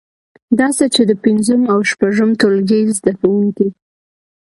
داسې 0.59 0.85
چې 0.93 1.01
د 1.09 1.11
پنځم 1.23 1.61
او 1.73 1.79
شپږم 1.89 2.29
ټولګي 2.39 2.81
زده 2.97 3.13
کوونکی 3.19 3.67